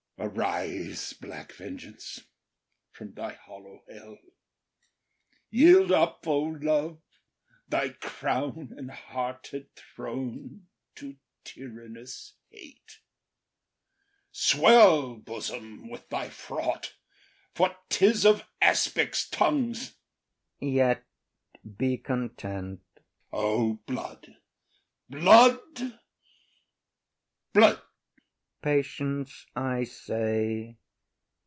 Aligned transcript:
Arise, 0.23 1.13
black 1.13 1.51
vengeance, 1.51 2.21
from 2.91 3.11
thy 3.15 3.33
hollow 3.33 3.81
hell! 3.91 4.19
Yield 5.49 5.91
up, 5.91 6.27
O 6.27 6.41
love, 6.41 7.01
thy 7.67 7.89
crown 7.89 8.71
and 8.77 8.91
hearted 8.91 9.71
throne 9.75 10.67
To 10.97 11.17
tyrannous 11.43 12.35
hate! 12.49 12.99
Swell, 14.31 15.15
bosom, 15.15 15.89
with 15.89 16.07
thy 16.09 16.29
fraught, 16.29 16.93
For 17.55 17.75
’tis 17.89 18.23
of 18.23 18.43
aspics’ 18.61 19.27
tongues! 19.27 19.95
IAGO. 20.61 20.75
Yet 21.01 21.05
be 21.77 21.97
content. 21.97 22.81
OTHELLO. 23.33 23.33
O, 23.73 23.77
blood, 23.87 24.35
Iago, 25.11 25.59
blood! 25.81 25.91
IAGO. 27.67 27.81
Patience, 28.63 29.47
I 29.55 29.85
say. 29.85 30.77